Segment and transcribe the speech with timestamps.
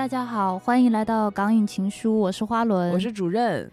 [0.00, 3.70] 大家好，欢迎来到《港影情书》，我是花轮，我是主任。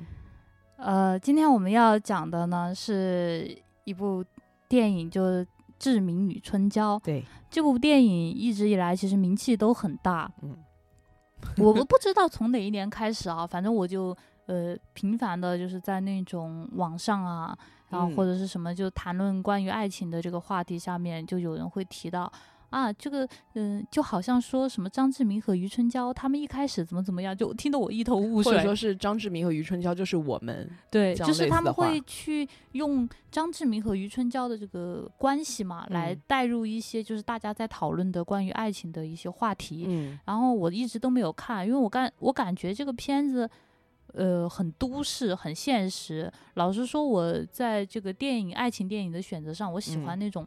[0.76, 4.22] 呃，今天我们要讲的呢是一部
[4.68, 5.46] 电影，就是
[5.80, 6.98] 《志明与春娇》。
[7.02, 10.30] 对，这部电影一直以来其实名气都很大。
[10.42, 10.58] 嗯，
[11.60, 14.14] 我不知道从哪一年开始啊， 反正我就
[14.48, 17.58] 呃频繁的就是在那种网上啊，
[17.88, 22.30] 然后或者是什么就谈论关于爱情的这个话题下面，就有人会提到。
[22.70, 28.52] 啊，这个嗯，就好像说什么张志明和余春娇他们一开始怎么怎么样，就听得我一头雾水。
[28.52, 39.86] 或者说是张志明和余春娇就是我们，对，就是他们会去用张志明和余春娇的这个关系嘛，来带入一些就是大家在讨论的关于爱情的一些话题。
[39.88, 43.50] 嗯，然后我一直都没有看，因为我感我感觉这个片子，
[44.14, 46.30] 呃，很都市，很现实。
[46.56, 50.46] 老实说，我在这个电影爱情电影的选择上，我喜欢那种。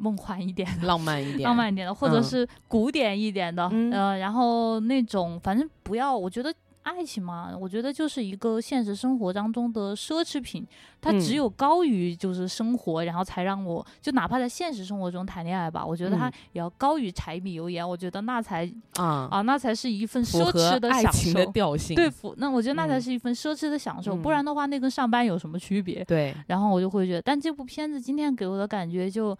[0.00, 10.66] 梦幻一点、浪漫一点、浪漫一点的，或者是古典一点的，呃，然后那种反正不要，我觉得爱情嘛，我觉得就是一个现实生活当中的奢侈品，
[11.02, 19.28] 它只有高于就是生活，然后才让我就哪怕在现实生活中谈恋爱吧，我觉得它也要高于柴米油盐，我觉得那才啊。
[19.30, 21.34] 啊，那才是一份奢侈的享受。
[21.34, 26.02] 的调性，对，那我觉得那才是一份奢侈的享受，不然的话，那跟上班有什么区别？
[26.06, 29.36] 对，然后我就会觉得，但这部片子今天给我的感觉就。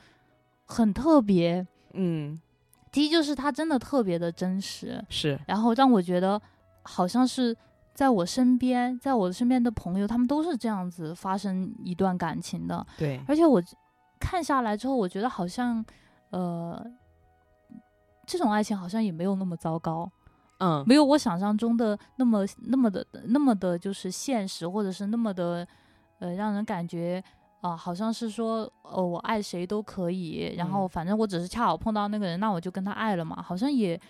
[0.70, 2.40] 很特别，嗯，
[2.92, 6.40] 第一就是他真的特别的真实，是，然后让我觉得
[6.82, 7.54] 好像是
[7.92, 13.60] 在我身边，在我身边的朋友，他们都是这样子发生一段感情的，对，而且我
[14.20, 15.84] 看下来之后，我觉得好像，
[16.30, 16.80] 呃，
[18.24, 20.08] 这种爱情好像也没有那么糟糕，
[20.60, 25.66] 嗯，没有我想象中的那么那么的那么的，就是现实，或者是那么的，
[26.20, 27.20] 呃，让人感觉。
[27.60, 33.42] 啊，好像是说，呃，我爱谁都可以，然后反正我只是恰好碰到那个人，那我就跟他爱了嘛。
[33.42, 34.00] 好像也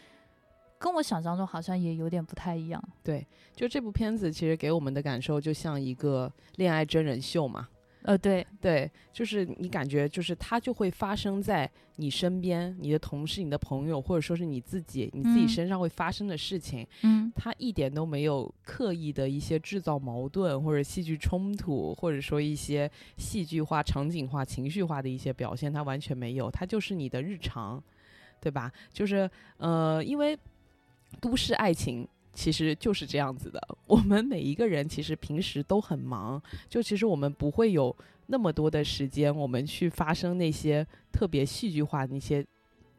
[0.79, 2.83] 跟我想象中好像也有点不太一样。
[3.03, 7.69] 对，就这部片子其实给我们的感受就像一个恋爱真人秀嘛。
[8.03, 16.87] 呃，对对，就是你感觉就是它就会发生在你身边，你的同事、你的朋友，或者说是你自己，你自己身上会发生的事情。
[17.03, 27.82] 嗯，它一点都没有刻意的一些制造矛盾或者戏剧冲突，或者说一些戏剧化、场景化、情绪化的一些表现，它完全没有，它就是你的日常，
[28.41, 28.72] 对吧？
[28.93, 30.38] 就是呃，因为
[31.21, 32.09] 都市爱情。
[32.33, 33.61] 其实就是这样子的。
[33.87, 37.95] 我们每一个人其实平时都很忙，就其实我们不会有
[38.27, 42.47] 那么多的时间，我们去发生那些特别戏剧化的那些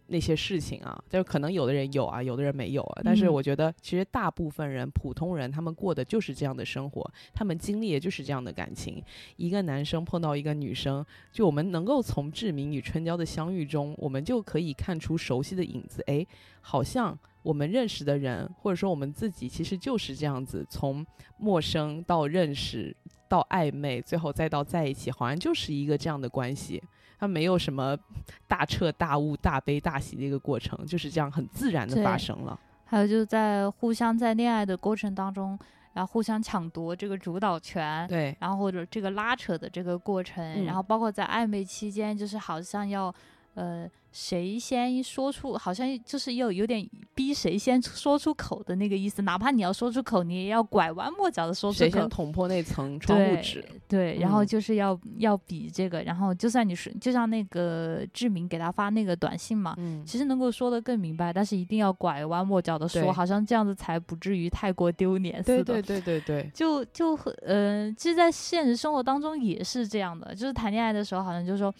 [0.08, 1.02] 那些事情啊。
[1.09, 3.02] 就可能有的人有啊，有的人没有啊。
[3.06, 9.02] 但是我觉得，其实大部分人、普通人，他们过的就是这样的生活，他们经历的就是这样的感情。
[9.38, 16.03] 一个男生碰到一个女生，就我们能够从志明与春娇的相遇中，我们就可以看出熟悉的影子。
[16.08, 16.28] 哎，
[16.59, 17.18] 好像。
[17.44, 21.06] 我们认识的人，或者说我们自己，其实就是这样子，从
[21.38, 22.96] 陌生到认识，
[23.28, 26.81] 到暧昧，最后再到在一起，好像就是一个这样的关系。
[27.19, 27.97] 它没有什么
[28.47, 32.59] 大彻大悟、大悲大喜的一个过程，就是这样很自然的发生了。
[32.85, 35.57] 还有就是在互相在恋爱的过程当中，
[35.94, 43.13] 然后互相抢夺这个主导权，对，然后或者这个拉扯的这个过程，然后包括在暧昧期间，就是好像要。
[43.53, 51.79] 呃，谁先说出，好像就是又有点逼谁先说出口的那个意思，哪怕你要说出口，你也要拐弯抹角的说出口。
[51.79, 53.63] 谁先捅破那层窗户纸？
[53.89, 65.63] 对，然后就是要要比这个，然后就算你是，就像那个志明给他发那个短信嘛，嗯，其实能够说的更明白，但是一定要拐弯抹角的说，好像这样子才不至于太过丢脸似的。
[65.63, 71.73] 对对对对对， 就就呃，其实，在现实生活当中也是这样的，就是谈恋爱的时候，好像就说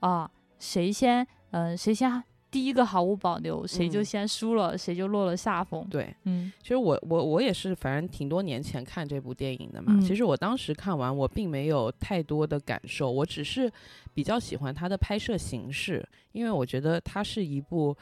[0.00, 0.30] 啊。
[0.58, 5.86] 谁先，嗯，谁先第一个毫无保留，谁就先输了，谁就落了下风。
[5.90, 10.00] 对，嗯，其实我我我也是，反正挺多年前看这部电影的嘛。
[10.00, 13.70] 其实我当时看完，我并没有太多的感受，我只是
[14.14, 17.96] 比较喜欢它的拍摄形式，因为我觉得它是一部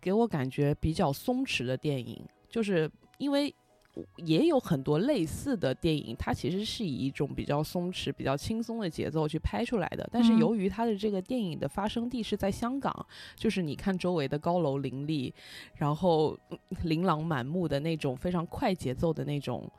[0.00, 3.54] 给我感觉比较松弛的电影，就是因为。
[4.16, 10.08] 也有很多类似的电影，它其实是以一种比较松弛、比较轻松的节奏去拍出来的。
[10.12, 15.32] 但是由于它的这个电影的发生地是在香港，就是你看周围的高楼林立，
[15.76, 16.38] 然后
[16.82, 19.70] 琳琅满目的那种非常快节奏的那种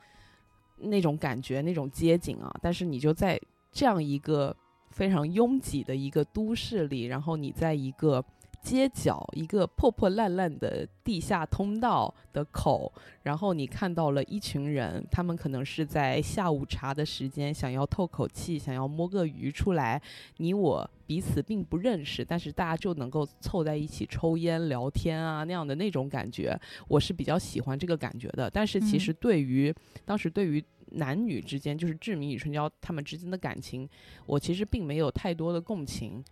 [0.78, 4.56] 那种感觉、那种街景啊，但是你就在这样一个
[4.90, 8.24] 非常拥挤的一个都市里，然后你在一个。
[8.68, 12.92] 街角一个破破烂烂的地下通道的口，
[13.22, 20.00] 然后你看到了一群人，他们可能是在下午茶的时间想要透口气，想要摸个鱼出来。
[20.36, 26.54] 你我彼此并不认识，但是大家就能够凑在一起抽烟聊天啊，那样的那种感觉，
[26.88, 28.50] 我是比较喜欢这个感觉的。
[28.50, 29.74] 但是其实对于
[30.04, 30.62] 当时对于
[30.92, 33.88] 男女之间，就是志明与春娇他们之间的感情，
[34.26, 36.22] 我其实并没有太多的共情。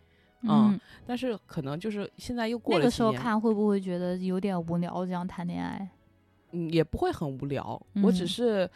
[0.43, 5.05] 嗯，但是可能就是现在又过了那个时候看会不会觉得有点无聊？
[5.05, 5.89] 这样谈恋爱，
[6.53, 7.81] 嗯，也不会很无聊。
[8.03, 8.69] 我只是，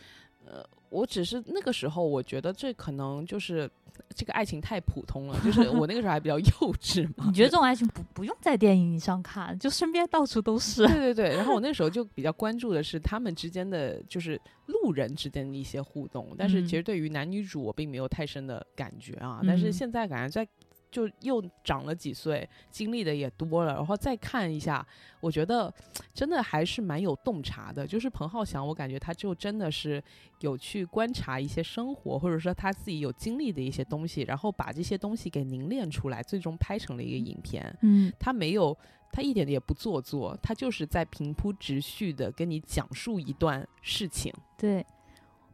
[0.47, 3.71] 呃，我只是那个时候我觉得这可能就是
[4.15, 7.27] 这个爱情太普通了，就是我那个时候还比较 幼稚嘛。
[7.29, 10.87] 你觉得这种爱情不不用在电影上看，就身边到处都是。
[10.87, 11.37] 对对对。
[11.37, 16.35] 然后我那时候就比较关注的是他们之间的，就是路人之间的一些互动。
[16.37, 19.41] 但是其实对于男女主我并没有太深的感觉啊。
[19.47, 20.49] 但是现在感觉在。
[20.91, 24.85] 就又长了几岁，经历的也多了，然后再看一下，
[25.21, 25.73] 我觉得
[26.13, 27.87] 真的还是蛮有洞察的。
[27.87, 30.03] 就是彭浩翔，我感觉他就真的是
[30.41, 37.77] 有去观察一些生活，或者说他自己有经历的一些东西，然后把这些东西给凝练出来，最终拍成了一个影片。
[37.83, 38.77] 嗯，他没有，
[39.13, 44.33] 他一点也不做作，他就是在平铺直叙的跟你讲述一段事情。
[44.59, 44.85] 对。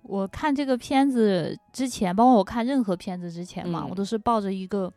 [0.08, 4.92] 我看这个片子之前，包括我看任何片子之前嘛，我都是抱着一个。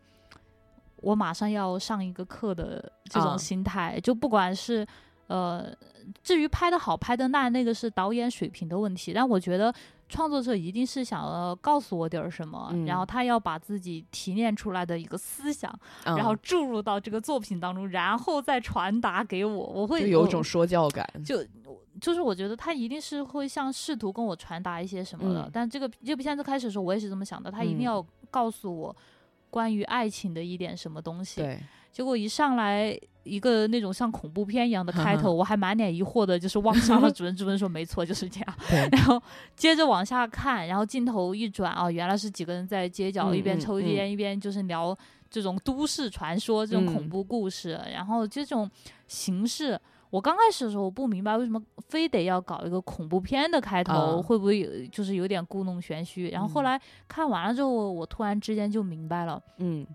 [1.01, 4.85] 我马上要上一个课的这种心态，就不管是，
[5.27, 5.73] 呃，
[6.23, 9.13] 至于拍的好拍的烂，那个是导演水平的问题。
[9.13, 9.73] 但我觉得
[10.07, 15.73] 创作者一定是想要告诉我点儿什么，然后他要把自己提炼出来的一个思想，
[16.03, 19.65] 然后注入到这个作品当中，然后再传达给我。
[19.67, 21.45] 我会有一种说教感，就
[22.01, 25.49] 就是我觉得他一定是会像试图跟我传达一些什么的。
[25.53, 28.95] 但这个这部片子开始的时候，我也是这么想的，他一定要告诉我。
[29.49, 31.59] 关于爱情的一点什么东西，对，
[31.91, 38.55] 结果一上来一个那种像恐怖片一样的开头， 我还满脸疑惑的，就是望向了主任，主人说没错，就是这样。
[38.91, 39.21] 然后
[39.55, 44.97] 接着往下看，然后镜头一转啊，原来是几个人在街角一边抽烟一边就是聊
[45.29, 48.69] 这种都市传说、这种恐怖故事，然后这种
[49.07, 49.79] 形式。
[50.09, 56.29] 我刚开始的时候我不明白为什么非得要搞一个恐怖片的开头，会不会有就是有点故弄玄虚？
[56.29, 59.85] 然后后来看完了之后，我突然之间就明白了，嗯，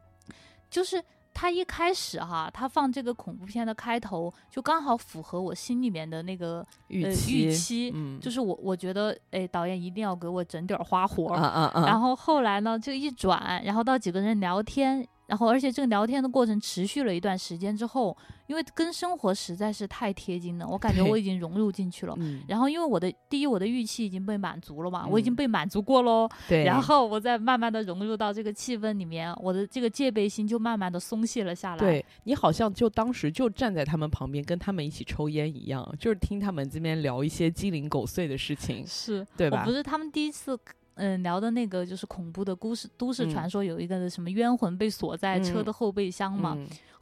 [0.71, 1.03] 就是
[1.33, 11.35] 他一开始哈，他放这个恐怖片的开头，就刚好符合我心里面的那个预期，嗯，就是我我觉得，哎，导演一定要给我整点花活，
[11.75, 15.05] 然后后来呢，就一转，然后到几个人聊天。
[15.27, 18.15] 然后，而且这个聊天的过程持续了一段时间之后，
[18.47, 22.15] 因为跟生活实在是太贴近了，我感觉我已经融入进去了。
[22.47, 26.29] 然后，因为我的第一，我的预期已经被满足了嘛，我已经被满足过喽。
[26.47, 26.65] 对。
[26.65, 31.79] 然后，我再慢慢的融入到这个气氛里面，我的这个戒备心就慢慢的松懈了下来。
[31.79, 39.65] 对你好像就当时就站在他们旁边，跟他们一起抽烟一样，就是听他们这边聊一些鸡零狗碎的事情，是对吧？
[39.65, 40.59] 不是他们第一次。
[40.95, 46.57] 嗯，聊的那个就是恐怖的故事，都市传说有一个什么冤魂被锁在车的后备箱嘛。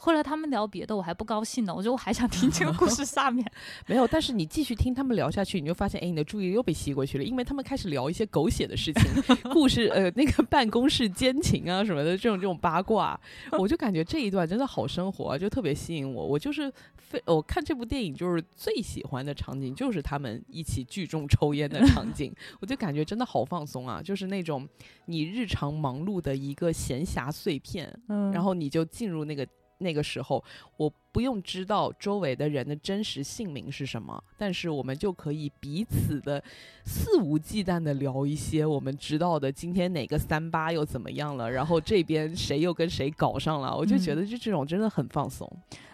[0.04, 1.72] 后来他们聊别的，我还不高兴呢。
[1.72, 3.48] 我觉得我还想听这个故事下面。
[3.86, 9.04] 没有，但是你继续听他们聊下去，你就发现，哎，你的注意力又被吸过去了，因为他们开始聊一些狗血的事情，
[9.52, 13.20] 故事，呃，那个办公室奸情啊什么的这种这种八卦，
[13.52, 16.26] 我就感觉这一段真的好生活，就特别吸引我。
[16.26, 24.68] 我就是非我看这部电影就是最喜欢的场景就是他们一起聚众抽烟的场景， 我就感觉真的好放松啊，就是那种
[25.06, 29.46] 你日常忙碌的一个闲暇碎片，嗯，然后你就进入那个。
[29.78, 30.44] 那个时候，
[30.76, 36.40] 我不用知道周围的人的真实姓名是什么，但是我们就可以彼此的
[36.84, 45.50] 肆无忌惮的聊一些我们知道的，今天哪个三八又怎么样了，然后这边谁又跟谁搞上了，我就觉得就这种真的很放松。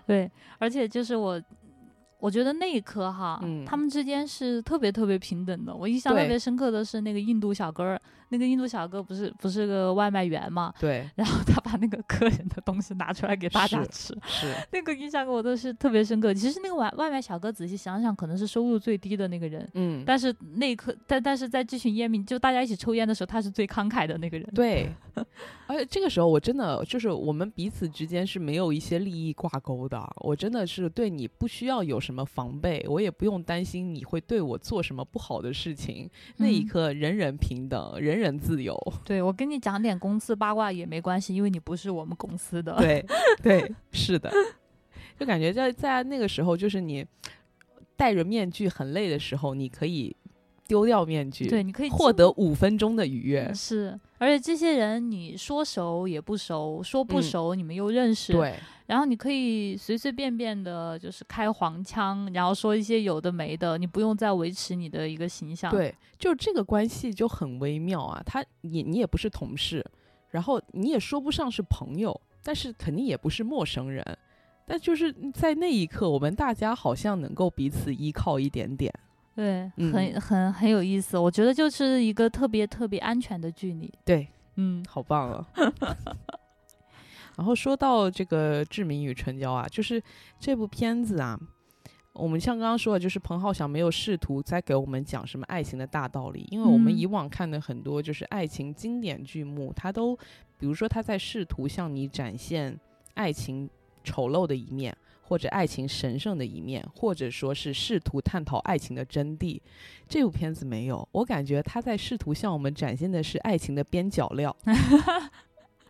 [0.06, 1.42] 对，而且就是我。
[2.18, 5.74] 我觉得那一刻哈，他们之间是特别特别平等的。
[5.74, 10.74] 我印象特别深刻的是那个印度小哥儿，那个印度小哥不是不是个外卖员嘛？
[10.80, 11.08] 对。
[11.14, 16.34] 然后他把那个客人的东西拿出来给大家吃，是那个印象给我都是特别深刻。
[16.34, 19.68] 其实那个外外卖小哥仔细想想，可能是收入最低的那个人。
[19.74, 20.02] 嗯。
[20.04, 24.48] 但是那一刻，但但是在这群烟民就大家一起抽烟的时候，他是最慷慨的那个人。
[24.54, 24.92] 对。
[25.68, 29.98] 而且这个时候，我真的就是我们彼此之间是没有一些利益挂钩的。
[30.16, 36.08] 我真的是对你不需要有什么防备，我也不用担心你会对我做什么不好的事情。
[36.38, 38.74] 那一刻，人人平等，人人自由。
[39.04, 42.74] 对我跟你讲点公司八卦也没关系，因为你不是我们公司的。
[42.76, 43.04] 对
[43.44, 44.32] 对，是的，
[45.20, 47.04] 就感觉在在那个时候，就是你
[47.94, 50.16] 戴着面具很累的时候，你可以。
[50.68, 53.50] 丢掉面具，对，你可以获得五分钟的愉悦。
[53.54, 58.54] 是，而且这些人你说熟也不熟，说不熟你们又认识，对。
[58.86, 65.70] 然后你可以随随便便的，就是开黄腔，然后说一些有的没的，你不用再维持你的一个形象。
[65.70, 68.22] 对，就这个关系就很微妙啊。
[68.24, 69.84] 他你你也不是同事，
[70.30, 74.04] 然后你也说不上是朋友，但是肯定也不是陌生人。
[74.66, 78.92] 但就是在那一刻，我们大家好像能够彼此依靠一点点。
[79.38, 81.16] 对，很很很有意思。
[81.16, 83.88] 我觉得就是一个特别特别安全的距离。
[84.04, 84.26] 对，
[84.56, 85.46] 嗯，好棒啊。
[87.38, 90.02] 然后说到这个《志明与春娇》啊，就是
[90.40, 91.38] 这部片子啊，
[92.14, 100.16] 我们像刚刚说的，就是彭浩翔没有试图在给我们讲什么爱情的大道理，因为我们以往看的很多就是爱情经典剧目，他都
[100.58, 102.76] 比如说他在试图向你展现
[103.14, 103.70] 爱情
[104.02, 104.96] 丑陋的一面，
[105.28, 109.60] 或者爱情神圣的一面，或者说是试图探讨爱情的真谛。
[110.08, 114.56] 这部片子没有，我感觉他在试图向我们展现的是爱情的边角料。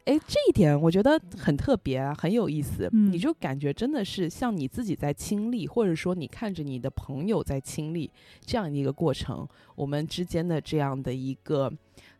[0.06, 2.88] 哎，这一点我觉得很特别啊，很有意思。
[2.92, 11.72] 你就感觉真的是像你自己在亲历，或者说你看着你的朋友在亲历这样一个过程，我们之间的这样的一个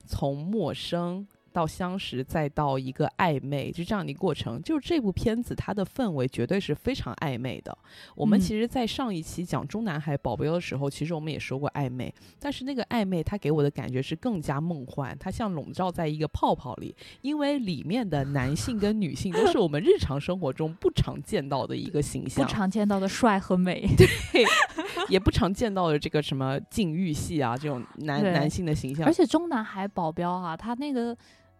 [0.06, 1.26] 从陌生。
[1.58, 4.62] 到相识，再到一个暧昧，就这样的一个过程。
[4.62, 7.76] 就是这部片子，它的氛围绝对是非常暧昧的。
[8.14, 24.06] 我们其实，在上一期讲中南海保镖的时候，其实我们也说过暧昧，但是那个暧昧，它给我的感觉是更加梦幻，它像笼罩在一个泡泡里，因为里面的男性跟女性都是我们日常生活中不常见到的一个形象，不常见到的帅和美，对，
[25.08, 29.04] 也不常见到的这个什么禁欲系啊，这种男男性的形象。
[29.04, 31.16] 而且中南海保镖啊，他那个。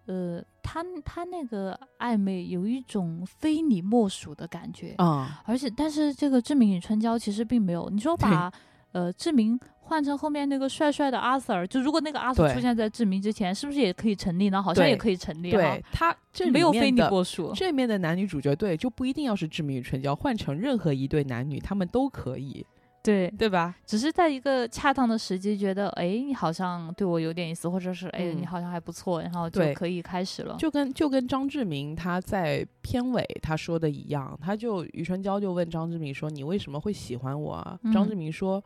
[0.09, 7.91] 呃，他他那个暧昧有一种非你莫属的感觉啊，而且但是这个志明与春娇其实并没有。
[7.91, 8.51] 你说把
[8.93, 14.63] 呃志明换成后面那个帅帅的阿 Sir，就如果那个阿 Sir 出现在志明之前，是不是也可以成立呢？
[14.63, 15.51] 好像也可以成立。
[15.51, 22.65] 对他这没有非你莫属，这面的男女主角对就不一定要是志明与春娇，换成任何一对男女，他们都可以。
[23.03, 23.75] 对对吧？
[23.87, 30.57] 只是在一个恰当的时机，觉得哎，你好像对我有点意思，或者是哎，你好像还不错，然后就可以开始了。
[30.59, 38.63] 就跟就跟张志明他在片尾他说的一样，他就余春娇就问张志明说：“你为什么会喜欢我啊？”张志明说：“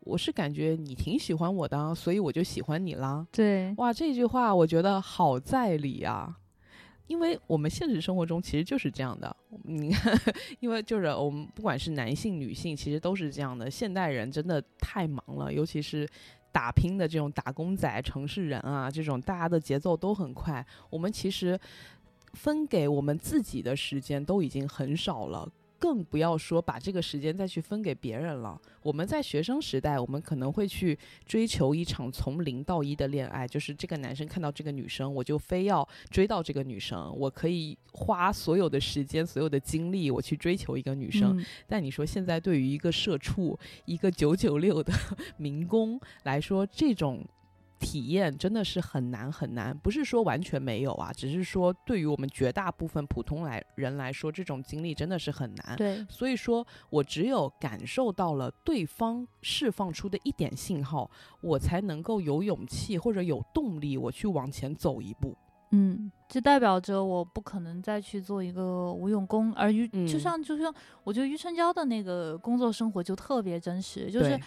[0.00, 6.36] 我是感觉你挺喜欢我的，所以我就喜欢你啦。”对，哇，这句话我觉得好在理啊。
[7.06, 10.18] 因为我们现实生活中其实就是这样的，你看，
[10.60, 13.70] 因为就是我们不管是男性女性，其实都是这样的。
[13.70, 16.08] 现代人真的太忙了，尤其是
[16.50, 20.64] 打拼的这种打工仔、城市人啊，这种大家的节奏都很快。
[20.88, 21.58] 我们其实
[22.32, 25.48] 分给我们自己的时间都已经很少了。
[25.84, 28.58] 更不要说把这个时间再去分给别人了。
[28.80, 41.38] 我们在学生时代，我们可能会去追求一场从零到一的恋爱，就是这个男生看到这个女生，我就非要追到这个女生，我可以花所有的时间、所有的精力，我去追求一个女生。
[41.66, 44.90] 但你说现在对于一个社畜、一个九九六的
[45.36, 47.22] 民工来说，这种。
[47.80, 55.76] 体验真的是很难很难，不是说完全没有啊，只是说对于我们绝大部分普通来人来说，这种经历真的是很难。
[55.76, 65.36] 对，所以说我只有感受到了对方释放出的一点信号，我才能够有勇气或者有动力，我去往前走一步。
[65.72, 74.40] 嗯，这代表着我不可能再去做一个无用功，而于就像就像我觉得于春娇的那个工作生活就特别真实，就是。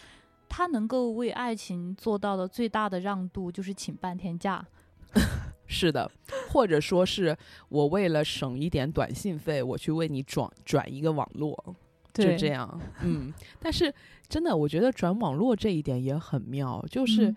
[0.49, 4.65] 他能够为爱情做到的最大的让渡，就是请半天假。
[5.69, 6.09] 是的，
[6.49, 7.37] 或者说是
[7.67, 11.75] 我为了省一点短信费，我去为你转转一个网络，
[12.13, 12.79] 就这样。
[13.03, 13.93] 嗯， 但是
[14.29, 17.35] 真的，我觉得转网络这一点也很妙，就是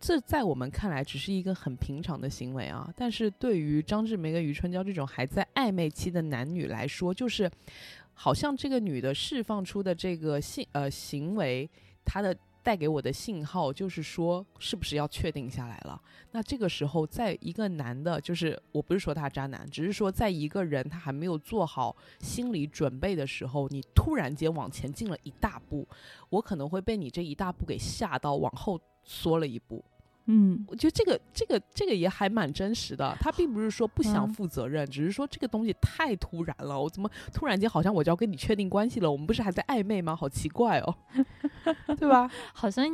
[0.00, 7.48] 这在我们看来只是一个很平常的行为啊，但是对于张志梅跟余春娇这种还在暧昧期的男女来说，就是
[8.12, 11.68] 好像这个女的释放出的这个性呃行为。
[12.06, 16.00] 他的带给我的信号就是说，是不是要确定下来了？
[16.32, 25.86] 那这个时候，在一个男的，就是我不是说他渣男，只是说在一个人他还没有做好心理准备的时候，你突然间往前进了一大步，
[26.30, 29.84] 我可能会被你这一大步给吓到，往后缩了一步。
[30.28, 33.16] 嗯，我觉得这个这个这个也还蛮真实的。
[33.20, 36.82] 他并不是说不想负责任，只是说这个东西太突然了。
[36.82, 39.08] 我怎么突然间好像我就要跟你确定关系了？
[39.08, 40.16] 我们不是还在暧昧吗？
[40.16, 40.92] 好奇怪哦，
[41.98, 42.30] 对吧？
[42.52, 42.86] 好像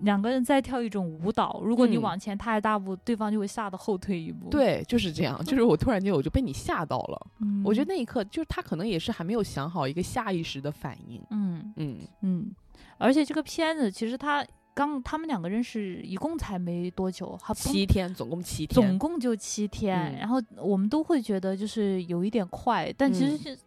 [0.00, 4.48] 两个人在跳一种舞蹈，如果你往前踏一大步，对方就会吓得后退一步。
[4.50, 5.42] 对，就是这样。
[5.44, 7.26] 就是我突然间我就被你吓到了。
[7.40, 11.22] 嗯我觉得那一刻，就是他可能也是还没有想好一个下意识的反应。
[11.30, 12.50] 嗯嗯嗯。
[12.98, 14.46] 而且这个片子其实他。
[14.72, 20.16] 刚他们两个认识一共才没多久，还七天，总共七天，总共就七天。
[20.16, 23.58] 然后我们都会觉得就是有一点快，但其实是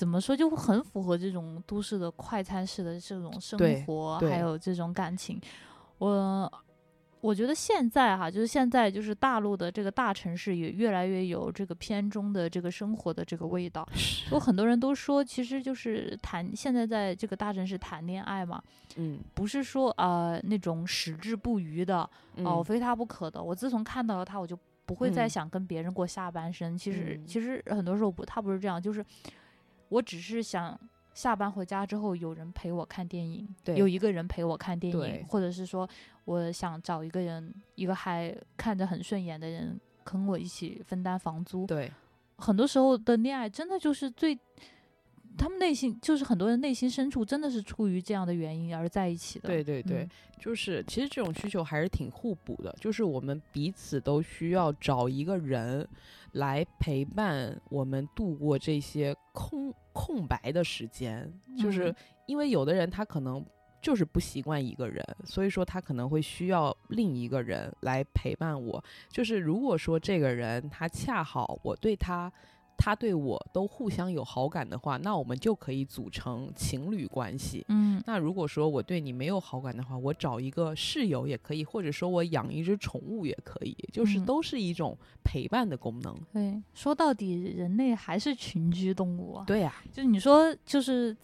[0.00, 5.38] 怎么说，就很符合这种都市的快餐式的这种生活，还有这种感情。
[5.98, 6.50] 我。
[7.22, 13.86] 我觉得现在哈，就是现在，就是大陆的这个大城市也越来越有这个片中的这个生活的这个味道。
[14.32, 18.62] 有很多人都说，其实就是谈现在在这个大城市谈恋爱嘛，
[18.96, 23.42] 嗯，不是说呃那种矢志不渝的，哦，我非他不可的。
[23.42, 26.74] 我自从看到了他，我就不会再想跟别人过下半生。
[26.78, 29.04] 其实其实很多时候不，他不是这样，就是
[29.90, 30.80] 我只是想。
[31.12, 35.86] 下班回家之后，有人陪我看电影，有一个人陪我看电影，或者是说，
[36.24, 41.66] 我想找一个人，一个还看着很顺眼的人，跟我一起分担房租。
[41.66, 41.92] 对，
[42.36, 44.38] 很多时候的恋爱真的就是最，
[45.36, 49.48] 他们内心就是很多人内心深处真的是出于这样的原因而在一起的。
[49.48, 50.08] 对对对，
[50.38, 55.88] 就是其实这种需求还是挺互补的，就是我们彼此都需要找一个人。
[56.34, 61.92] 来陪伴我们度过这些空空白的时间，就是
[62.26, 63.44] 因为有的人他可能
[63.82, 68.80] 就是不习惯一个人，所以说他可能会需要另一个人来陪伴我。
[69.08, 72.32] 就是如果说这个人他恰好我对他。
[72.82, 77.62] 他对我都互相有好感的话，那我们就可以组成情侣关系。
[77.68, 86.16] 嗯，那如果说我对你没有好感的话，我找一个室友也可以，或者说我养一只宠物也可以，就是都是一种陪伴的功能。
[86.32, 89.44] 对，说到底，人类还是群居动物啊。
[89.46, 91.14] 对呀，就你说，就是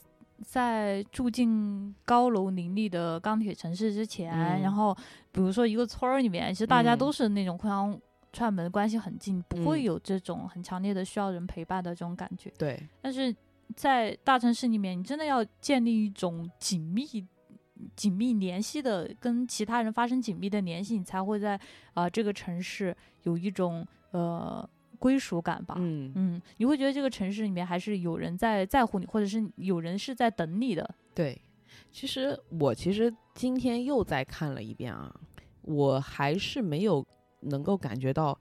[0.42, 4.94] 在住进高楼林立的钢铁城市之前，然后
[5.32, 7.98] 比如说一个村儿里面，其实大家都是那种互相。
[8.33, 12.52] 串门关系很近，不会有这种很强烈的需要人陪伴的这种感觉。
[12.59, 13.35] 对，但是
[13.75, 17.06] 在大城市里面，你真的要建立一种紧密、
[17.95, 21.59] 紧密联系的，跟其他人发生紧密的联系，你才会在
[21.95, 24.68] 啊这个城市有一种呃
[24.99, 25.76] 归属感吧。
[25.78, 30.95] 嗯嗯，你会觉得这个城市里面还是有人在在乎你，或者是有人是在等你的。
[31.14, 31.40] 对，
[31.90, 35.14] 其实我其实今天又再看了一遍啊，
[35.62, 37.06] 我还是没有。
[37.46, 38.38] 能够感觉到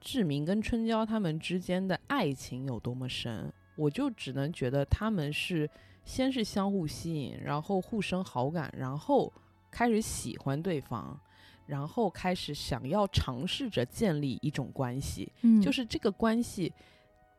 [0.00, 5.68] 志明跟春娇他们之间的爱情有多么深，我就只能觉得他们是
[6.04, 9.32] 先是相互吸引，然后互生好感，然后
[9.70, 11.18] 开始喜欢对方，
[11.66, 16.72] 然后开始想要尝试着建立一种关系，嗯，就是这个关系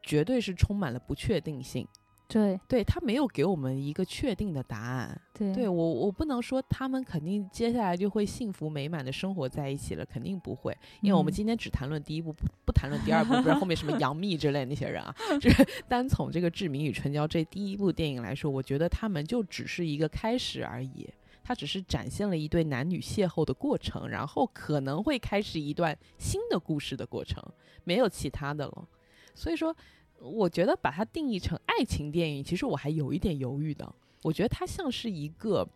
[0.04, 1.88] 绝对是充满了不确定性。
[2.30, 5.20] 对，对他没有给我们一个确定的答案。
[5.34, 10.78] 对，对我我不能说他们肯定接下来就会幸福美满的生活在一起了，肯定不会。
[11.02, 15.16] 因为我们今天只谈论第一部，不不谈论第二部，不知道后面什么杨幂之类那些人啊。
[15.42, 21.10] 就是单从这个《志明与春娇》这第一部电影来说，我觉得他们就只是一个开始而已。
[21.44, 27.44] 它只是展现了一对男女邂逅的过程，然后可能会开始一段新的故事的过程，
[27.84, 28.88] 没有其他的了。
[29.34, 29.76] 所以说。
[30.22, 33.90] 我觉得把它定义成爱情电影，其实我还有一点犹豫的。
[34.24, 35.68] 我觉得它像是一个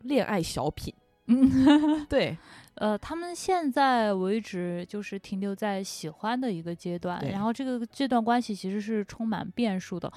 [0.00, 0.92] 恋爱小品。
[1.26, 2.36] 嗯 对，
[2.74, 10.12] 呃，他们现在为止就是停留在喜欢的一个阶段，然后这个这段关系其实是充满变数的，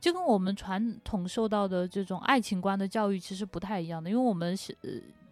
[0.00, 4.90] 就跟我们传统受到的这种爱情观的教育其实不太一样的，因为我们是呃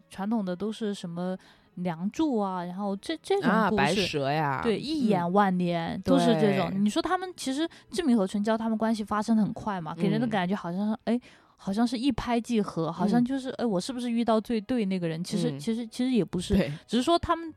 [0.09, 1.37] 传统的都是什么。
[1.77, 6.71] 梁祝啊，然后这这种故事，白蛇呀，对，一眼万年都是这种。
[6.85, 11.21] 你说他们其实志明和春娇他们关系发生的很快嘛，给人的感觉好像是哎，
[11.57, 15.23] 好像是一拍即合，好像就是哎，我是不是遇到最对那个人？
[15.23, 16.55] 其实其实其实也不是，
[16.87, 17.53] 只是说他们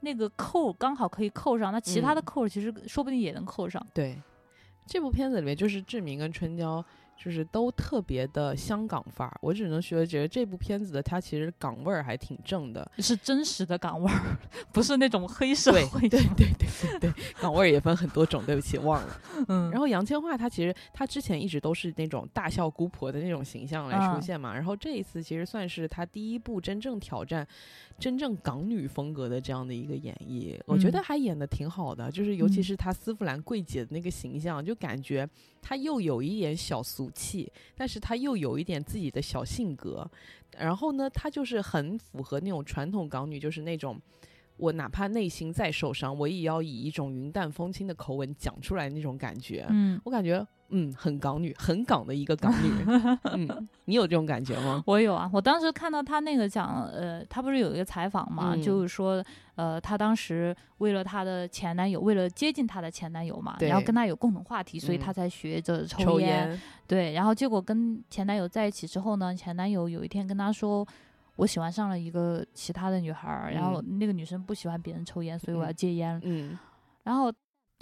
[0.00, 3.84] 那个扣刚好可以扣上，那其他的扣其实说不定也能扣上。
[3.94, 4.20] 对，
[4.86, 6.84] 这部片子里面就是志明跟春娇。
[7.16, 14.38] 就是都特别的香港范儿，我只能说觉得这部片子的它其实港味儿还挺正的，是真实的港味儿，
[14.72, 16.08] 不是那种黑社会。
[16.08, 19.20] 对对对对对，港味儿也分很多种，对不起忘了。
[19.48, 27.46] 嗯，然后杨千嬅她其实她之前一直都是那种大笑姑婆的那种形象来出现嘛，然后这一次其实算是她第一部真正挑战
[27.98, 35.26] 真正港女风格的这样的一个演绎，我觉得还演的挺好的，就是尤其是她丝芙兰桂姐的那个形象，就感觉
[35.66, 37.10] 她又有一点小俗。
[37.10, 40.08] 气，但是他又有一点自己的小性格，
[40.58, 43.98] 然后呢，他就是很符合那种传统港女，就是那种
[44.56, 49.66] 我哪怕内心再受伤，我也要以一种云淡风轻的口吻讲出来那种感觉。
[49.70, 50.46] 嗯，我感觉。
[50.70, 52.68] 嗯，很港女，很港的一个港女。
[53.34, 54.82] 嗯，你有这种感觉吗？
[54.84, 66.60] 我有啊，我当时看到他那个讲，呃，他不是有一个采访嘛，就是说，呃，她当时为了她的前男友，为了接近她的前男友嘛，然后跟他有共同话题，所以她才学着抽烟。
[66.88, 70.84] 对，然后结果跟前男友在一起之后呢，前男友有一天跟她说
[71.36, 76.20] ：“我喜欢上了一个其他的女孩儿，然后那个女生不喜欢别人抽烟，所以我要戒烟。
[76.24, 76.58] 嗯，
[77.04, 77.32] 然后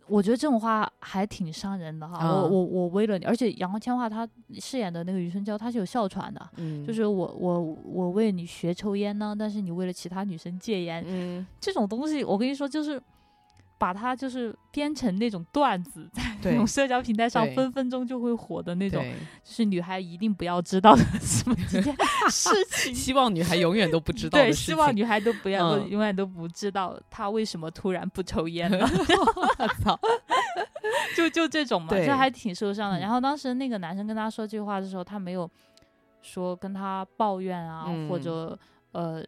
[0.06, 2.28] 我觉得这种话还挺伤人的哈。
[2.28, 4.28] 我我我为了你，而且杨千嬅她
[4.60, 6.50] 饰演的那个余春娇，她是有哮喘的，
[6.86, 13.00] 就是我我我为你学抽烟呢，但是你为了其他女生戒烟，嗯，这种东西我跟你说就是。
[13.84, 19.04] 把它就是编成那种段子，在那种社交平台上分分钟就会火的那种，
[19.44, 21.54] 就是女孩一定不要知道的 什么
[22.30, 22.94] 事情。
[22.94, 24.38] 希望女孩永远都不知 道。
[24.38, 28.88] 对，希望女孩都不要永远都不知道她为什么突然不抽烟了。
[29.58, 30.00] 我操！
[31.14, 32.98] 就就这种嘛，这还挺受伤的。
[32.98, 35.50] 然后当时那个男生跟她说这句话的时候，他没有
[36.22, 38.58] 说跟她抱怨啊，或者
[38.92, 39.22] 呃，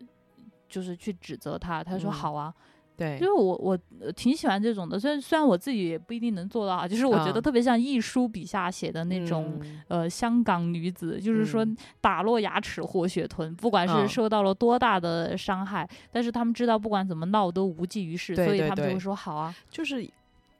[0.66, 1.84] 就是去指责她。
[1.84, 2.54] 他说好啊。
[2.96, 3.78] 对，就是我我
[4.14, 11.66] 挺喜欢这种的，虽然虽然我自己也不一定能做到啊，就是我觉得特别像易舒笔下写的那种呃香港女子，就是说
[12.00, 19.54] 打落牙齿活血吞，不管是受到了多大的伤害，但是他们知道不管怎么闹都无济于事，所以他们就会说好啊。
[19.70, 20.08] 就是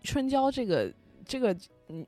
[0.03, 0.93] 春娇这个
[1.25, 1.57] 这个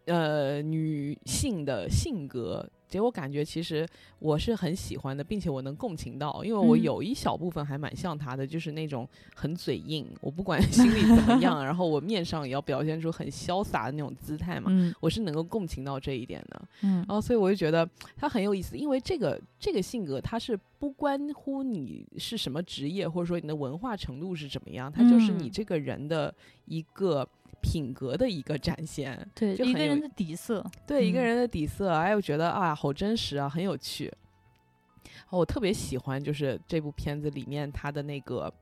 [0.05, 2.69] 呃女性的性格。
[2.89, 3.87] 结果感觉其实
[4.19, 14.71] 我是很喜欢的，并且我能共情到，因为我有一小部分还蛮像他的，就是那种很嘴硬，我不管 心里怎么样，然后我面上也要表现出很潇洒的那种姿态嘛，
[15.01, 16.63] 我是能够共情到这一点的。
[16.83, 27.29] 嗯，然后所以我就觉得他很有意思，因为这个这个性格他是不关乎你是什么职业，或者说你的文化程度是怎么样，他就是你这个人的一个。
[27.61, 34.13] 品格的一个展现，对一个人的底色，对一个人的底色，哎，我觉得啊，好真实啊，很有趣。
[35.31, 38.53] 我特别喜欢，就是这部片子里面他的那个，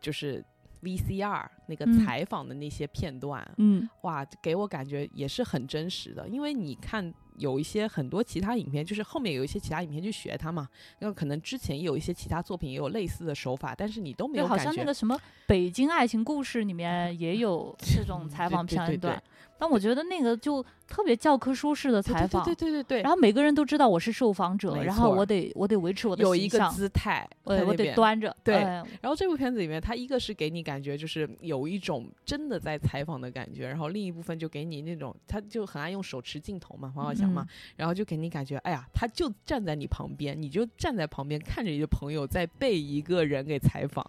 [0.00, 0.44] 就是
[0.82, 7.12] VCR 那个采访的那些片段，嗯，哇，给我感觉也是很真实的，因为你看。
[7.36, 10.68] 有一些很多其他影片，就是后面有一些其他影片去学他嘛，
[11.00, 14.64] 因为可能之前也有一些其他作品也有类似的手法，但是你都没有感觉。
[14.64, 19.20] 好像那个什么《北京爱情故事》里面 也有这种采访片段，
[19.58, 20.64] 但我觉得那个就。
[20.86, 28.36] 特别教科书式的采访，对对对对然后每个人都知道我是受访者，然后我得我得维持我的有一个姿态，我我得端着。
[28.44, 28.56] 对。
[28.56, 44.04] 然后这部片子里面，它一个是给你感觉就是有一种真的在采访的感觉，然后另一部分就给你那种，他就很爱用手持镜头嘛，黄晓翔嘛，然后就给你感觉，哎呀，他就站在你旁边，你就站在旁边看着你的朋友在被一个人给采访，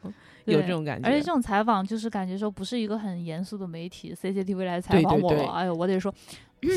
[0.46, 1.08] 有这种感觉。
[1.08, 6.14] 而且这种采访就是感觉说不是一个很严肃的媒体，CCTV 来采访我，哎呦，我得说。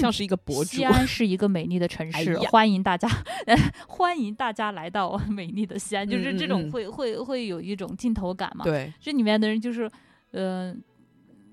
[0.00, 0.70] 像是一个 博主。
[0.70, 3.08] 西安是一个美丽的城市，欢迎大家，
[3.88, 6.06] 欢迎大家来到 美丽的西安。
[6.06, 8.64] 就是这种会会会有一种镜头感嘛？
[8.66, 9.90] 对，这里面的人就是，
[10.32, 10.82] 嗯。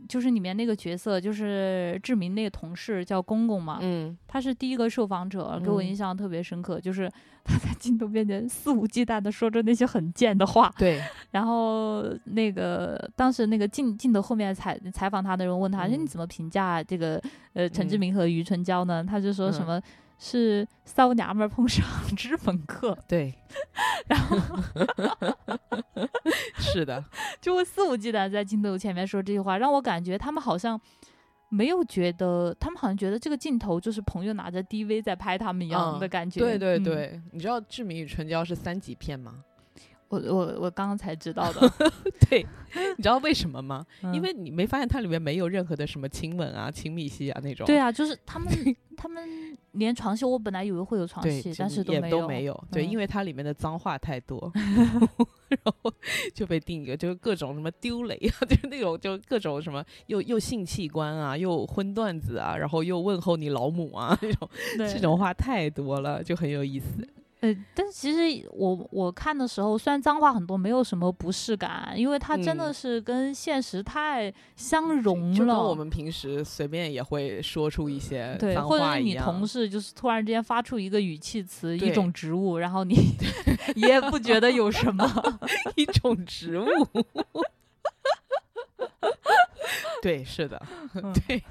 [0.07, 7.11] 就是里面那个角色，就是志明那个同事叫公公嘛，嗯，他是第一个受访者，给我印象特别深刻，就是
[7.43, 17.19] 他在镜头面前肆无忌惮的说着那些很贱的话，对，然后那个当时那个镜镜头后面采采访他的人问他，说你怎么评价这个
[17.53, 19.03] 呃陈志明和余春娇呢？
[19.03, 19.81] 他就说什么。
[20.17, 23.33] 是骚娘们碰上 脂粉客， 对，
[24.07, 24.37] 然后
[26.57, 27.03] 是的，
[27.41, 30.79] 就会肆无忌惮在镜头前面说这句话，让我感觉他们好像
[31.49, 36.39] 没有觉得，他们好像觉得这个镜头就是朋友拿着 DV 在拍他们一样的感觉。
[36.39, 39.43] 对对对，你知道《志明与春娇》是三级片吗？
[40.09, 41.71] 我我我刚刚才知道的，
[42.29, 42.45] 对，
[42.97, 43.85] 你知道为什么吗？
[44.13, 47.65] 因为你没发现它里面没有任何的什么亲吻啊、亲密戏啊那种。
[47.65, 48.47] 对啊，就是他们
[48.95, 52.63] 他们连床戏，我本来以为会有床戏，但是也都没有。
[52.71, 54.51] 对，因为它里面的脏话太多，
[55.49, 55.91] 然后
[56.33, 67.05] 就被定一个就是各种什么丢雷啊，就是那种就各种什么又又性器官啊，又荤段子啊，然后又问候你老母啊那种，这种话太多了，就很有意思。
[67.45, 68.17] 呃，但是其实
[68.51, 75.37] 我我看的时候，虽然脏话很多，没有什么不适感，因为它真的是跟现实太相融了。
[75.37, 82.95] 就跟我们平时随便也会说出一些对，或者是你同事就是突然之间发出一个语气词，一种植物，然后你
[83.75, 85.05] 也不觉得有什么
[85.75, 86.65] 一种植物。
[90.01, 90.59] 对，是的，
[91.27, 91.43] 对。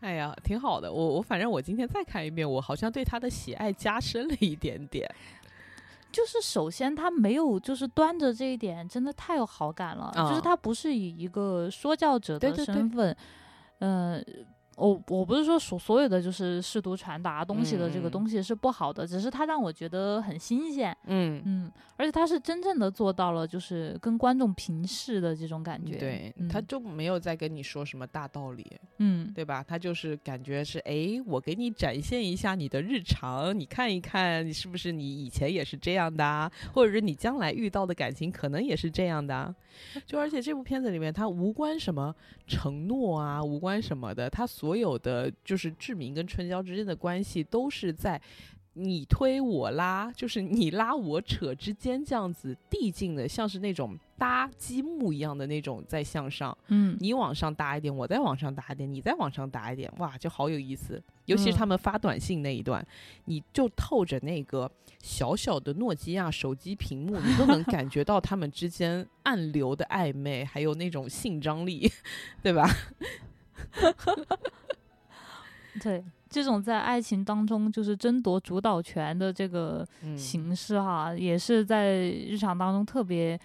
[0.00, 0.92] 哎呀，挺好的。
[0.92, 5.08] 我我反正我今天再看一遍，我好像对他的喜爱加深了一点点。
[6.10, 10.10] 就是首先他没有，就是端着这一点真的太有好感了。
[10.14, 13.14] 就是他不是以一个说教者的身份，
[13.80, 14.24] 嗯，
[14.78, 21.42] 我我不是说所所有的就是试图传达东西的这个东西是不好的，只是它让我觉得很新鲜，嗯。
[21.44, 28.64] 嗯，而且他是真正的做到了就是跟观众平视的这种感觉，对，他就没有再跟你说什么大道理，
[28.98, 29.64] 嗯，对吧？
[29.66, 39.54] 他就是感觉是，哎，我给你展现一下你的日常，你看一看你是不是你以前也是这样的，或者是你将来遇到的感情可能也是这样的，
[40.06, 42.14] 就而且这部片子里面它无关什么
[42.46, 48.20] 承诺啊，无关什么的，他所有的就是志明跟春娇之间的关系都是在。
[48.74, 56.56] 你推我拉，就是你拉我扯之间这样子递进的，像是那种搭积木一样的那种在向上。
[56.68, 61.02] 嗯，你往上搭一点，我再往上搭一点，你再往上搭一点，哇，就好有意思。
[61.24, 62.86] 尤其是他们发短信那一段，
[63.24, 64.70] 你就透着那个
[65.02, 71.90] 小小的诺基亚手机屏幕，你都能感觉到他们之间暗流的暧昧，还有那种性张力，
[72.40, 72.70] 对吧？
[75.82, 76.04] 对。
[76.30, 79.82] 这种在爱情当中就是争夺主导权的这个
[80.14, 83.40] 形式哈，也是在日常当中特别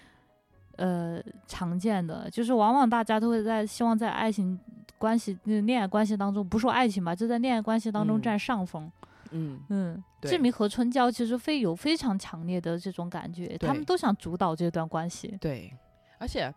[0.76, 2.30] 呃常见的。
[2.30, 4.60] 就是往往大家都会在希望在爱情
[4.98, 8.92] 关系、恋爱关系当中，不说爱情吧，就在恋爱关系当中占上风。
[9.32, 15.38] 嗯嗯，志明和春娇其实非有非常强烈的这种感觉，他们都想主导这段关系。
[15.40, 15.74] 对，
[16.18, 16.54] 而且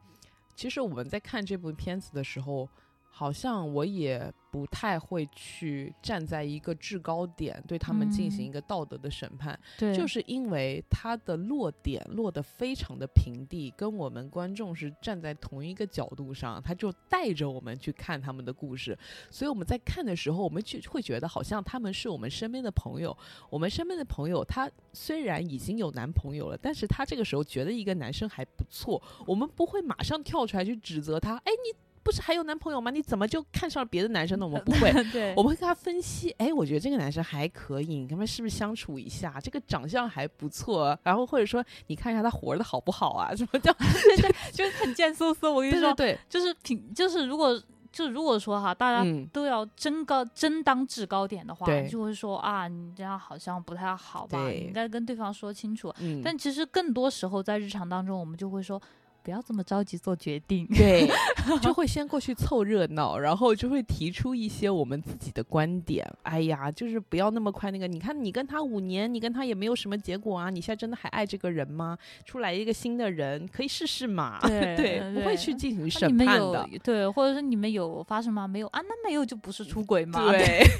[0.56, 2.68] 其实我们在看这部片子的时候。
[3.18, 18.96] 好像我也不太会去站在一个制高点对他们进行一个道德的审判，对，就是因为他的落点落得非常的平地，跟我们观众是站在同一个角度上，他就带着我们去看他们的故事，
[19.30, 23.16] 所以我们在看的时候，我们就会觉得好像他们是我们身边的朋友，
[23.48, 31.85] 我们身边的朋友，他虽然已经有男朋友了，但是他这个时候觉得一个男生还不错，我们不会马上跳出来去指责他，哎，你。
[32.06, 32.88] 不是还有男朋友吗？
[32.92, 34.46] 你怎么就看上了别的男生呢？
[34.46, 36.30] 我们不会， 对，我们会跟他分析。
[36.38, 39.40] 哎，我觉得这个男生还可以，你跟他是不是相处一下？
[39.42, 43.34] 这个长相还不错，然后或者说你看一下他活的好不好啊？
[43.34, 43.72] 什么叫？
[44.54, 45.50] 就是很贱嗖嗖。
[45.50, 54.48] 我跟你说，对，就是挺，就是如果就如果说哈，大家都要争高争当制高点的话，就会说啊，你这样好像不太好吧？
[54.48, 55.92] 你应该跟对方说清楚。
[56.22, 58.80] 但其实更多时候在日常当中，我们就会说。
[59.26, 61.10] 不要这么着急做决定，对，
[61.60, 66.08] 就会先过去凑热闹，然后就会提出一些我们自己的观点。
[66.22, 71.98] 哎呀，就是不要那么快，那个你看，你跟他五年，你跟他也没有什么结果啊，你现在真的还爱这个人吗？
[72.24, 74.38] 出来一个新的人，可以试试嘛。
[74.46, 76.64] 对，不会去进行审判的。
[76.84, 78.46] 对，或者说你们有发生吗？
[78.46, 80.30] 没有啊，那没有就不是出轨嘛。
[80.30, 80.64] 对。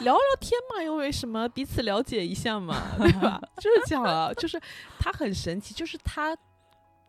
[0.00, 3.40] 聊聊天嘛，又为什么彼此了解一下嘛， 对吧？
[3.56, 4.60] 就是这样啊，就是
[4.98, 6.36] 他很神奇，就是他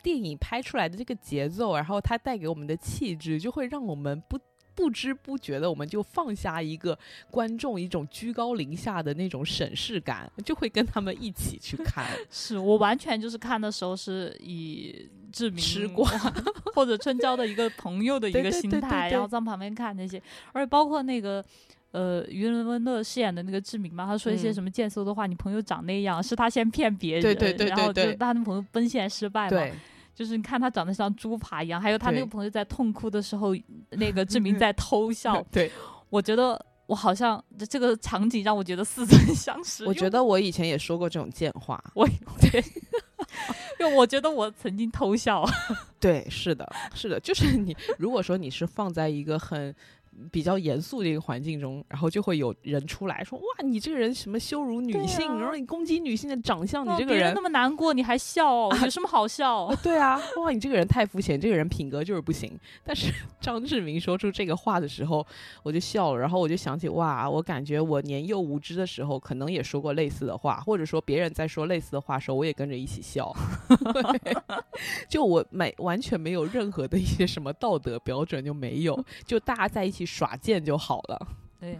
[0.01, 4.37] 电影拍出来的这个节奏，然后他带给我们的气质，就会让我们不
[4.75, 6.97] 不知不觉的，我们就放下一个
[7.31, 12.05] 观众一种居高临下的那种审视感，就会跟他们一起去看。
[12.29, 16.09] 是我完全就是看的时候是以志明吃瓜
[16.75, 21.43] 或者春娇的一个朋友的一个心态，然后在旁边看那些，而且包括那个。
[21.93, 29.63] 呃，余文乐饰演的那个志明嘛，他说一些什么贱嗖的话，你朋友长那样，是他先骗别人，对对对，然后就他的朋友奔现失败嘛，
[30.15, 33.55] 就是你看他长得像猪扒一样，还有他那个朋友在痛哭的时候，
[33.91, 35.71] 那个志明在偷笑，对，
[36.09, 39.85] 我觉得我好像这个场景让我觉得似曾相识。
[39.85, 42.07] 我觉得我以前也说过这种贱话，我
[42.41, 42.59] 对，
[43.79, 45.45] 因为我觉得我曾经偷笑，
[46.01, 49.71] 对，是的，是的，就是你如果说你是放在一个很。
[50.31, 62.51] 比较严肃的一个环境中，然后就会有人出来说：“哇，你这个人什么羞辱女性，然后你攻击女性的长相，你这个人那么难过，你还笑，有什么好笑？”对啊，哇，你这个人太肤浅，这个人品格就是不行。
[62.83, 65.25] 但是 张志明说出这个话的时候，
[65.63, 73.35] 我就笑了，然后我就想起哇，我感觉我年幼无知的时候，可能也说过类似的话，或者说别人在说类似的话时候，我也跟着一起笑。
[75.09, 80.02] 就我没完全没有任何的一些什么道德标准，就没有，就大家在一起。
[80.05, 81.27] 耍贱就好了。
[81.59, 81.79] 对，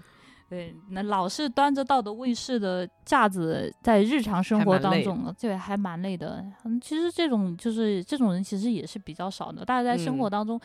[0.49, 6.45] 对，那老是端着道德卫士的架子在日常生活当中，对，还蛮累的。
[6.63, 9.65] 嗯，其实这种就是这种人，其实也是比较少的。
[9.65, 10.59] 大家在生活当中，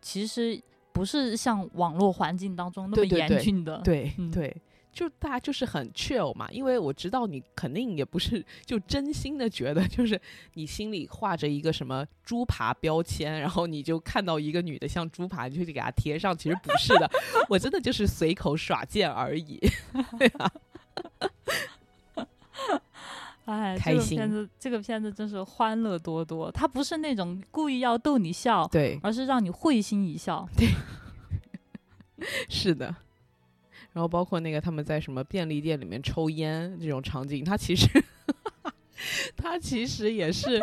[0.00, 0.60] 其实
[0.92, 3.78] 不是像网络环境当中那么严峻的。
[3.78, 4.54] 对对。
[4.98, 10.20] 就大家就是很 chill 嘛，因为我知道你肯定也不是就真心的觉得，就是
[10.54, 16.36] 你心里画着一个什么猪扒标签，然后你就看到一个女的像猪扒，你就去给她贴上。
[16.36, 17.08] 其实不是的，
[17.48, 19.60] 我真的就是随口耍贱而已。
[23.44, 30.48] 哎，这个片子这个片子真是欢乐多多，它不是那种故意要逗你笑，对，而是让你会心一笑。
[30.56, 30.66] 对。
[32.50, 32.92] 是的。
[33.98, 37.88] 然后包括那个他们在什么便利店里面抽烟这种场景，他其实，
[39.36, 40.60] 他其实也是。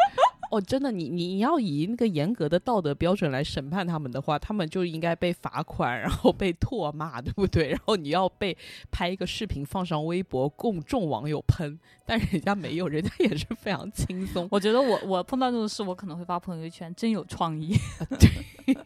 [0.56, 7.68] 哦，真的，你你你要以那个严格的道德标准来审判他们的话，他们就应该被罚款，然后被唾骂，对不对？
[7.68, 8.58] 然后你要被
[8.90, 11.78] 拍一个视频放上微博，供众网友喷。
[12.06, 14.48] 但人家没有，人家也是非常轻松。
[14.50, 17.76] 我觉得我我碰到这种事，我可能会发朋友圈，真有创意。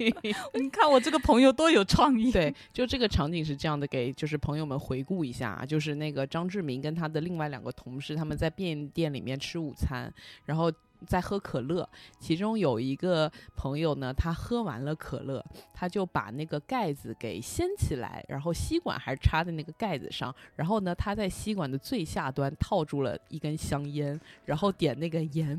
[0.56, 2.32] 你看我这个朋友多有创意。
[2.32, 10.12] 对，就这个场景是这样的，给就是朋友们回顾一下，就是那个张志明跟他的另外两个同事，他们在便利店里面吃午餐，
[10.46, 10.72] 然后。
[11.08, 11.88] 在喝可乐，
[12.20, 25.50] 其中有一个朋友呢，他喝完了可乐，他就把那个盖子给掀起来，然后吸管还是插在那个盖子上，然后呢，他在吸管的最下端套住了一根香烟，然后点那个烟，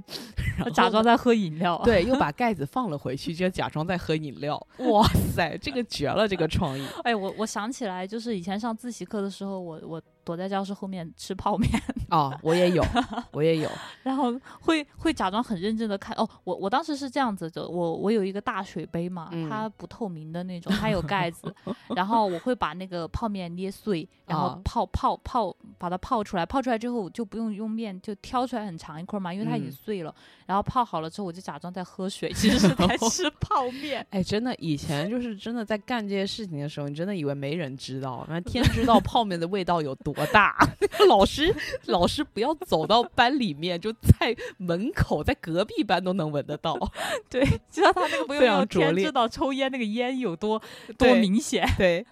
[0.57, 4.57] 然后假装在喝饮料，对，又 把盖子放了回去，就假装在喝饮料。
[4.91, 6.87] 哇塞，这个绝了，这个创意！
[7.05, 10.03] 哎，我我想起来，就是以前上自习课的时候，我我。
[10.25, 11.71] 躲在教室后面吃泡面
[12.11, 12.85] 哦，我也有，
[13.33, 13.71] 我也有，
[14.03, 21.55] 然后会会假装很认真的看哦，我我当时是这样子的，我我有一个大水杯嘛，它不透明的那种，它有盖子，
[21.95, 30.15] 然后我会把那个泡面捏碎，然后泡泡泡把它泡出来，泡出来之后就不用用面就挑出来很长一块嘛，因为它已经碎了，
[30.47, 34.07] 然后泡好了之后我就假装在喝水，其实是在吃泡面。
[34.11, 40.10] 哎，真的，以前就是真的在干这些事情的时候，你真的以为没人知道，那天知道泡面的味道有多。
[40.13, 40.57] 多大？
[41.09, 41.55] 老师，
[41.87, 46.79] 老师不要走到班里面，就在门口，在隔壁班都能闻得到。
[47.31, 50.61] 对，知道他那个不用天知道抽烟那个烟有多
[50.99, 51.69] 多明显。
[51.77, 52.07] 对，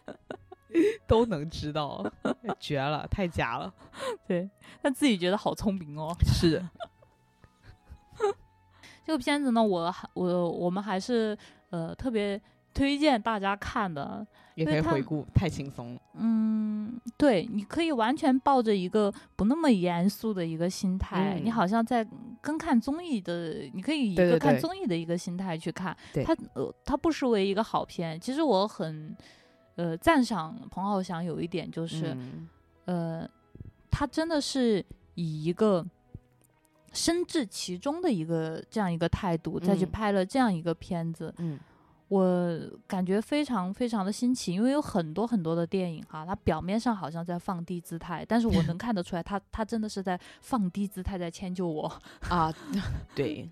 [1.06, 2.04] 都能知道，
[2.58, 3.72] 绝了，太假了。
[4.26, 4.48] 对，
[4.82, 6.14] 但自己觉得好聪明哦。
[6.24, 6.64] 是。
[9.04, 11.37] 这个片子呢，我我我们还是
[11.70, 12.40] 呃特别
[12.74, 14.26] 推荐大家看的。
[14.59, 16.01] 也可以回顾，太轻松了。
[16.14, 22.05] 嗯，对，你可以完全抱着一个不那么严肃的一个心态，你好像在
[22.40, 25.97] 跟看综艺的，你可以以一个看综艺的一个心态去看。
[26.25, 28.21] 它呃，它不失为一个好片。
[28.21, 29.16] 其实我很
[29.77, 32.16] 呃赞赏彭浩翔有一点就是，
[32.87, 33.29] 呃，
[33.90, 35.87] 他真的是以一个
[36.92, 41.33] 身至其中的一个这样一个态度再去拍了这样一个片子。
[41.38, 41.61] 嗯。
[42.09, 51.87] 我感觉非常非常的新奇，因为有很多很多的电影哈，它表面上好像在放低姿态，但是我能 看得出来，他他真的是在放低姿态在迁就我
[52.31, 52.51] 啊，
[53.14, 53.49] 对，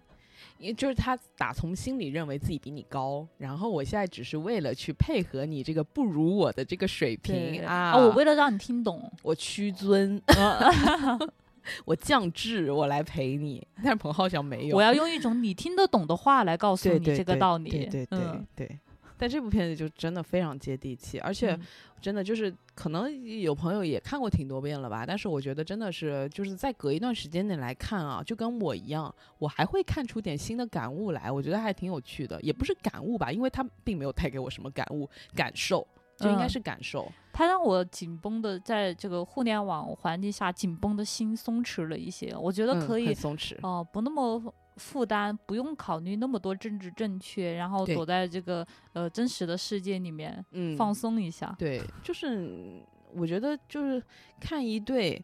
[0.58, 10.20] 也就是他打从心里认为自己比你高，然后我现在只是为了去配合你这个不如我的这个水平啊，我为了让你听懂，我屈尊。
[11.84, 13.66] 我降智，我来陪你。
[13.76, 14.76] 但是彭浩翔没有。
[14.76, 17.70] 我要用一种你听得懂的话来告诉你这个道理。
[17.70, 18.20] 对对对
[18.54, 18.78] 对。
[19.18, 21.58] 但这部片子就真的非常接地气，而且
[22.02, 25.06] 真的就是可能有朋友也看过挺多遍了吧。
[25.06, 31.32] 但是我觉得真的是就是在隔一段时间内来看啊，就跟我一样，我还会看出点新的感悟来。
[31.32, 35.86] 我觉得还挺有趣的，也不是感悟吧，因为他并没有带给我什么感悟感受。
[36.16, 42.34] 就应该是感受，它让我紧绷的，在这个互联网环境下紧绷的心松弛了一些。
[42.34, 44.42] 我觉得可以松弛哦，不那么
[44.76, 51.54] 负担，不用考虑那么多政治正确，然后躲在这个呃真实的世界里面，嗯，放松一下。
[51.58, 52.82] 对，就是
[53.14, 54.02] 我觉得就是
[54.40, 55.22] 看一对。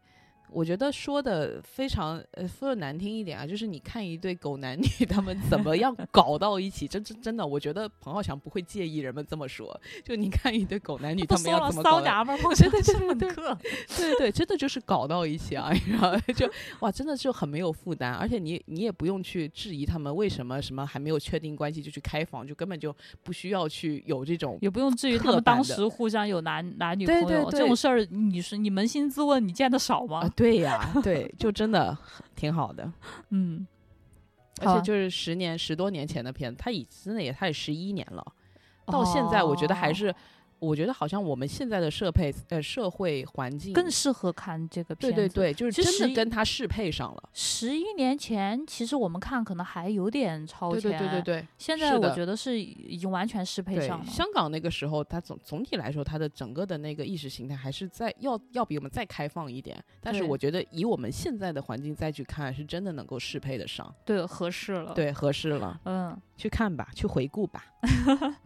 [0.53, 9.79] 我觉得说的非常呃，说的难听一点啊，就是你看一对狗男女他们怎么样搞到一起，真真真的，我觉得彭浩翔不会介意人们这么说。
[10.05, 12.01] 就你看一对狗男女他们要怎么搞，
[12.55, 13.57] 真的是很客，
[13.97, 30.29] 对对，真的就是搞到一起啊，然后就哇，真的就很没有负担，而且你你也不用去质疑他们为什么什么还没有确定关系就去开房，就根本就不需要去有这种，也不用质疑他们当时互相有男男女朋友这种事儿，你是你扪心自问，你见的少吗？
[30.35, 31.97] 对呀， 对，就真的
[32.37, 32.91] 挺好的，
[33.31, 33.67] 嗯，
[34.61, 38.25] 而且就是十年十多年前的片子，它已真的也它也十一年了，
[38.87, 40.15] 到现在我觉得还是。
[40.63, 47.29] 我觉得好像我们现在的社配呃社会环境更适合看这个片子，对对对，就是真的跟它适配上了。
[47.33, 51.49] 十一年前其实我们看可能还有点超前，对对对对。
[51.59, 54.07] 现在我觉得是已经完全适配上了。
[54.07, 59.83] 香港那个时候，它总总体来说，它的整个的那个意识形态还是在要要比我们再开放一点。
[60.01, 63.93] 但是我觉得以我们现在的环境再去看，是真的能够适配得上。
[64.05, 64.95] 对，合适了。
[64.95, 65.81] 对，合适了。
[65.85, 67.65] 嗯，去看吧，去回顾吧。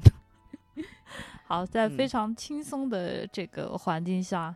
[1.46, 4.54] 好，在非常轻松的这个环境下，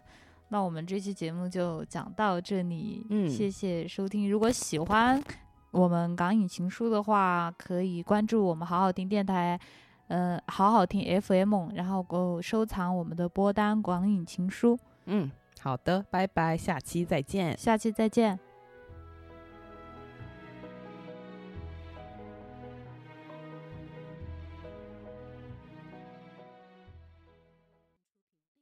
[0.49, 3.07] 那我们这期节目就讲到这里。
[3.11, 4.29] 嗯，谢谢收听。
[4.31, 5.23] 如果喜欢
[5.71, 9.59] 我们港影情书的话，可以关注我们好好听电台。
[10.09, 14.75] 呃好好听 FM，然后够收藏我们的播单《广影情书》。
[15.05, 17.57] 嗯，好的，拜拜，下期再见。
[17.57, 18.37] 下期再见。